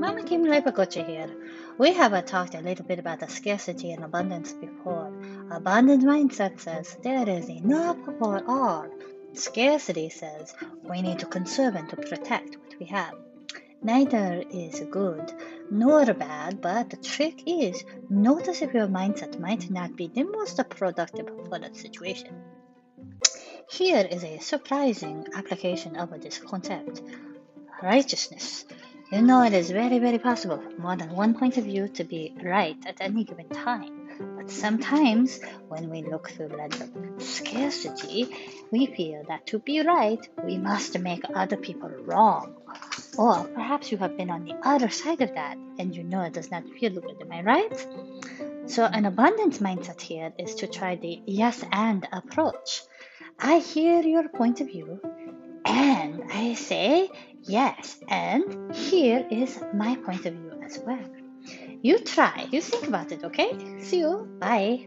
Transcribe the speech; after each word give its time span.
Kim 0.00 0.46
Leipakochi 0.46 1.04
here. 1.04 1.28
We 1.76 1.92
have 1.92 2.24
talked 2.24 2.54
a 2.54 2.62
little 2.62 2.86
bit 2.86 2.98
about 2.98 3.20
the 3.20 3.28
scarcity 3.28 3.92
and 3.92 4.02
abundance 4.02 4.54
before. 4.54 5.12
Abundant 5.50 6.04
mindset 6.04 6.58
says 6.58 6.96
there 7.02 7.28
is 7.28 7.50
enough 7.50 7.98
for 8.18 8.42
all. 8.48 8.86
Scarcity 9.34 10.08
says 10.08 10.54
we 10.84 11.02
need 11.02 11.18
to 11.18 11.26
conserve 11.26 11.74
and 11.74 11.86
to 11.90 11.96
protect 11.96 12.56
what 12.56 12.78
we 12.80 12.86
have. 12.86 13.12
Neither 13.82 14.42
is 14.50 14.80
good 14.90 15.34
nor 15.70 16.06
bad, 16.14 16.62
but 16.62 16.88
the 16.88 16.96
trick 16.96 17.42
is 17.46 17.84
notice 18.08 18.62
if 18.62 18.72
your 18.72 18.86
mindset 18.86 19.38
might 19.38 19.68
not 19.68 19.96
be 19.96 20.08
the 20.08 20.24
most 20.24 20.58
productive 20.70 21.26
for 21.46 21.58
that 21.58 21.76
situation. 21.76 22.42
Here 23.70 24.08
is 24.10 24.24
a 24.24 24.38
surprising 24.38 25.26
application 25.34 25.96
of 25.96 26.18
this 26.22 26.38
concept 26.38 27.02
righteousness. 27.82 28.64
You 29.12 29.22
know, 29.22 29.42
it 29.42 29.52
is 29.52 29.72
very, 29.72 29.98
very 29.98 30.18
possible 30.20 30.62
more 30.78 30.94
than 30.94 31.10
one 31.10 31.34
point 31.34 31.56
of 31.56 31.64
view 31.64 31.88
to 31.88 32.04
be 32.04 32.32
right 32.44 32.76
at 32.86 33.00
any 33.00 33.24
given 33.24 33.48
time. 33.48 33.90
But 34.36 34.48
sometimes, 34.52 35.40
when 35.66 35.90
we 35.90 36.04
look 36.04 36.30
through 36.30 36.50
the 36.50 36.56
lens 36.56 36.80
of 36.80 36.90
scarcity, 37.20 38.28
we 38.70 38.86
feel 38.86 39.24
that 39.26 39.48
to 39.48 39.58
be 39.58 39.80
right, 39.80 40.20
we 40.44 40.58
must 40.58 40.96
make 41.00 41.24
other 41.34 41.56
people 41.56 41.90
wrong. 42.04 42.54
Or 43.18 43.48
perhaps 43.48 43.90
you 43.90 43.98
have 43.98 44.16
been 44.16 44.30
on 44.30 44.44
the 44.44 44.54
other 44.62 44.90
side 44.90 45.20
of 45.22 45.34
that 45.34 45.56
and 45.80 45.96
you 45.96 46.04
know 46.04 46.22
it 46.22 46.34
does 46.34 46.52
not 46.52 46.68
feel 46.78 46.92
good. 46.92 47.16
Am 47.20 47.32
I 47.32 47.42
right? 47.42 47.86
So, 48.66 48.84
an 48.84 49.06
abundance 49.06 49.58
mindset 49.58 50.00
here 50.00 50.32
is 50.38 50.54
to 50.56 50.68
try 50.68 50.94
the 50.94 51.20
yes 51.26 51.64
and 51.72 52.06
approach. 52.12 52.82
I 53.40 53.58
hear 53.58 54.02
your 54.02 54.28
point 54.28 54.60
of 54.60 54.68
view 54.68 55.00
and 55.64 56.22
I 56.32 56.54
say 56.54 57.08
yes, 57.50 57.98
and 58.08 58.74
here 58.74 59.26
is 59.30 59.58
my 59.74 59.96
point 59.96 60.26
of 60.26 60.34
view 60.34 60.52
as 60.64 60.78
well. 60.86 61.04
You 61.82 61.98
try, 61.98 62.46
you 62.50 62.60
think 62.60 62.86
about 62.88 63.10
it, 63.12 63.24
okay? 63.24 63.50
See 63.80 63.98
you, 64.00 64.28
bye. 64.38 64.86